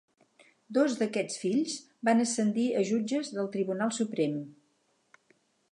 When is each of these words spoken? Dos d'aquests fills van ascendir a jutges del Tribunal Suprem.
Dos 0.77 0.95
d'aquests 1.01 1.37
fills 1.41 1.75
van 2.09 2.23
ascendir 2.25 2.67
a 2.79 2.83
jutges 2.93 3.31
del 3.37 3.53
Tribunal 3.59 3.95
Suprem. 4.01 4.39